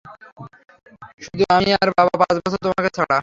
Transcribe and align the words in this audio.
শুধু 1.25 1.43
আমি 1.57 1.69
আর 1.75 1.89
বাবা, 1.97 2.13
পাঁচটা 2.21 2.41
বছর, 2.45 2.59
তোমাকে 2.65 2.89
ছাড়া। 2.97 3.17